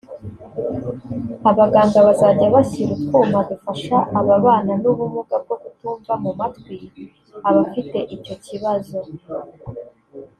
abaganga 1.49 1.97
bazajya 2.07 2.47
bashyira 2.55 2.91
utwuma 2.97 3.39
dufasha 3.49 3.97
ababana 4.19 4.73
n’ubumuga 4.81 5.35
bwo 5.43 5.55
kutumva 5.61 6.13
mu 6.23 6.31
matwi 6.39 6.75
abafite 7.49 7.97
icyo 8.15 8.35
kibazo 8.45 8.97